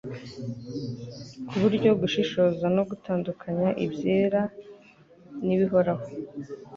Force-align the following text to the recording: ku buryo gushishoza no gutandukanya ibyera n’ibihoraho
ku 1.47 1.55
buryo 1.63 1.89
gushishoza 2.01 2.65
no 2.75 2.83
gutandukanya 2.89 3.69
ibyera 3.85 4.41
n’ibihoraho 5.45 6.05